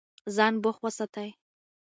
[0.35, 1.29] ځان بوخت وساتئ.